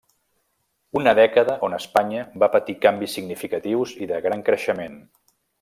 Una 1.01 1.13
dècada 1.19 1.57
on 1.67 1.77
Espanya 1.79 2.25
va 2.45 2.51
patir 2.57 2.77
canvis 2.89 3.13
significatius 3.21 3.97
i 4.07 4.11
de 4.15 4.23
gran 4.29 4.47
creixement. 4.49 4.99